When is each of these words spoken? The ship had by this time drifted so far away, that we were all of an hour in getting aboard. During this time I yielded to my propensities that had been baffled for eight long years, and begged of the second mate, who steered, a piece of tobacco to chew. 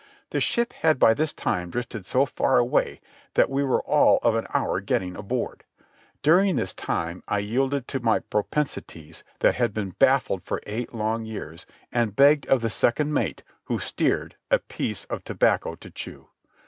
The 0.31 0.39
ship 0.39 0.73
had 0.73 0.97
by 0.97 1.13
this 1.13 1.31
time 1.31 1.69
drifted 1.69 2.07
so 2.07 2.25
far 2.25 2.57
away, 2.57 3.01
that 3.35 3.51
we 3.51 3.63
were 3.63 3.83
all 3.83 4.17
of 4.23 4.33
an 4.33 4.47
hour 4.51 4.79
in 4.79 4.85
getting 4.85 5.15
aboard. 5.15 5.63
During 6.23 6.55
this 6.55 6.73
time 6.73 7.21
I 7.27 7.37
yielded 7.37 7.87
to 7.89 7.99
my 7.99 8.17
propensities 8.17 9.23
that 9.41 9.53
had 9.53 9.75
been 9.75 9.91
baffled 9.91 10.41
for 10.43 10.59
eight 10.65 10.91
long 10.95 11.25
years, 11.25 11.67
and 11.91 12.15
begged 12.15 12.47
of 12.47 12.61
the 12.61 12.69
second 12.71 13.13
mate, 13.13 13.43
who 13.65 13.77
steered, 13.77 14.35
a 14.49 14.57
piece 14.57 15.03
of 15.05 15.23
tobacco 15.23 15.75
to 15.75 15.91
chew. 15.91 16.29